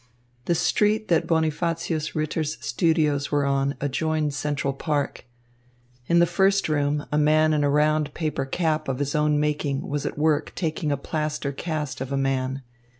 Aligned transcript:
The 0.45 0.55
street 0.55 1.09
that 1.09 1.27
Bonifacius 1.27 2.15
Ritter's 2.15 2.57
studios 2.59 3.31
were 3.31 3.45
on 3.45 3.75
adjoined 3.79 4.33
Central 4.33 4.73
Park. 4.73 5.25
In 6.07 6.17
the 6.17 6.25
first 6.25 6.67
room, 6.67 7.05
a 7.11 7.19
man 7.19 7.53
in 7.53 7.63
a 7.63 7.69
round 7.69 8.11
paper 8.15 8.45
cap 8.47 8.87
of 8.87 8.97
his 8.97 9.13
own 9.13 9.39
making 9.39 9.87
was 9.87 10.07
at 10.07 10.17
work 10.17 10.53
taking 10.55 10.91
a 10.91 10.97
plaster 10.97 11.51
cast 11.51 12.01
of 12.01 12.11
a 12.11 12.17
man. 12.17 12.63